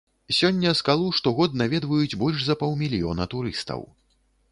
Сёння 0.35 0.69
скалу 0.79 1.09
штогод 1.19 1.57
наведваюць 1.61 2.17
больш 2.21 2.39
за 2.47 2.55
паўмільёна 2.65 3.29
турыстаў. 3.35 3.85